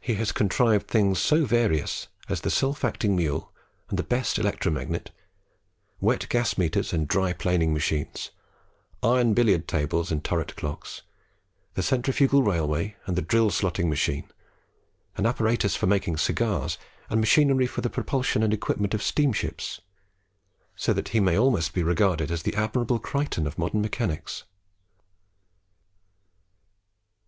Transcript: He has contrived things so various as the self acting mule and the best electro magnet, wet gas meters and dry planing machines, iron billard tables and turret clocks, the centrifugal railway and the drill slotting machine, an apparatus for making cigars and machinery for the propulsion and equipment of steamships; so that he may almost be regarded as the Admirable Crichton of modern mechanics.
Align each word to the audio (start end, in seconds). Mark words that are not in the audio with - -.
He 0.00 0.14
has 0.14 0.32
contrived 0.32 0.88
things 0.88 1.20
so 1.20 1.44
various 1.44 2.08
as 2.28 2.40
the 2.40 2.50
self 2.50 2.84
acting 2.84 3.14
mule 3.14 3.52
and 3.88 3.96
the 3.96 4.02
best 4.02 4.36
electro 4.36 4.72
magnet, 4.72 5.12
wet 6.00 6.28
gas 6.28 6.58
meters 6.58 6.92
and 6.92 7.06
dry 7.06 7.32
planing 7.32 7.72
machines, 7.72 8.32
iron 9.04 9.34
billard 9.34 9.68
tables 9.68 10.10
and 10.10 10.24
turret 10.24 10.56
clocks, 10.56 11.02
the 11.74 11.82
centrifugal 11.84 12.42
railway 12.42 12.96
and 13.06 13.14
the 13.14 13.22
drill 13.22 13.50
slotting 13.52 13.88
machine, 13.88 14.28
an 15.16 15.26
apparatus 15.26 15.76
for 15.76 15.86
making 15.86 16.16
cigars 16.16 16.76
and 17.08 17.20
machinery 17.20 17.68
for 17.68 17.82
the 17.82 17.88
propulsion 17.88 18.42
and 18.42 18.52
equipment 18.52 18.94
of 18.94 19.00
steamships; 19.00 19.80
so 20.74 20.92
that 20.92 21.10
he 21.10 21.20
may 21.20 21.38
almost 21.38 21.72
be 21.72 21.84
regarded 21.84 22.32
as 22.32 22.42
the 22.42 22.56
Admirable 22.56 22.98
Crichton 22.98 23.46
of 23.46 23.60
modern 23.60 23.80
mechanics. 23.80 24.42